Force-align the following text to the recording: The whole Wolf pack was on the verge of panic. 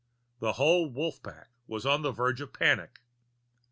The 0.39 0.53
whole 0.53 0.89
Wolf 0.89 1.21
pack 1.21 1.49
was 1.67 1.85
on 1.85 2.01
the 2.01 2.11
verge 2.11 2.41
of 2.41 2.51
panic. 2.53 3.01